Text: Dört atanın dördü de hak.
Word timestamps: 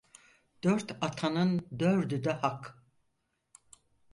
Dört 0.63 0.97
atanın 1.01 1.67
dördü 1.79 2.23
de 2.23 2.31
hak. 2.31 2.85